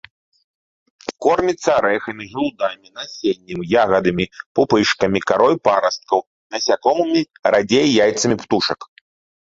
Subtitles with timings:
[1.25, 4.25] Корміцца арэхамі, жалудамі, насеннем, ягадамі,
[4.59, 6.19] пупышкамі, карой парасткаў,
[6.55, 7.21] насякомымі,
[7.55, 8.79] радзей яйцамі птушак.